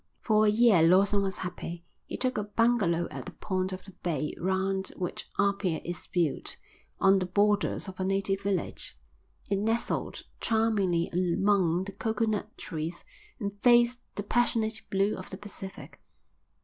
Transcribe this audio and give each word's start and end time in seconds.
For 0.19 0.47
a 0.47 0.49
year 0.49 0.81
Lawson 0.81 1.21
was 1.21 1.37
happy. 1.37 1.85
He 2.07 2.17
took 2.17 2.35
a 2.39 2.43
bungalow 2.43 3.07
at 3.11 3.27
the 3.27 3.33
point 3.33 3.71
of 3.71 3.85
the 3.85 3.91
bay 4.01 4.33
round 4.39 4.87
which 4.97 5.29
Apia 5.37 5.79
is 5.85 6.07
built, 6.07 6.57
on 6.99 7.19
the 7.19 7.27
borders 7.27 7.87
of 7.87 7.99
a 7.99 8.03
native 8.03 8.41
village. 8.41 8.99
It 9.47 9.57
nestled 9.59 10.23
charmingly 10.39 11.07
among 11.13 11.83
the 11.83 11.91
coconut 11.91 12.57
trees 12.57 13.03
and 13.39 13.61
faced 13.61 14.01
the 14.15 14.23
passionate 14.23 14.81
blue 14.89 15.15
of 15.15 15.29
the 15.29 15.37
Pacific. 15.37 16.01